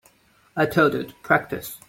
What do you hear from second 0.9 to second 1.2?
you to